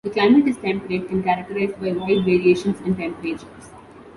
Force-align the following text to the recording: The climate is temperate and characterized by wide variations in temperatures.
The 0.03 0.09
climate 0.09 0.47
is 0.47 0.57
temperate 0.57 1.11
and 1.11 1.23
characterized 1.23 1.79
by 1.79 1.91
wide 1.91 2.25
variations 2.25 2.81
in 2.81 2.95
temperatures. 2.97 3.45